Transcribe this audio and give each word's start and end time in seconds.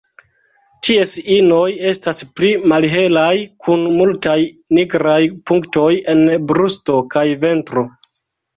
Ties 0.85 1.11
inoj 1.35 1.67
estas 1.89 2.21
pli 2.39 2.49
malhelaj, 2.71 3.35
kun 3.67 3.85
multaj 3.99 4.35
nigraj 4.79 5.21
punktoj 5.53 5.93
en 6.17 6.27
brusto 6.55 7.01
kaj 7.17 7.29
ventro. 7.47 7.89